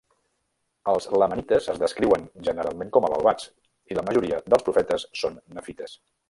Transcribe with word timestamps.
Els 0.93 1.07
lamanites 1.23 1.67
es 1.73 1.81
descriuen 1.83 2.25
generalment 2.47 2.91
com 2.97 3.05
a 3.05 3.11
malvats, 3.15 3.47
i 3.93 3.99
la 3.99 4.05
majoria 4.09 4.41
dels 4.47 4.67
profetes 4.71 5.07
són 5.23 5.39
nefites. 5.61 5.97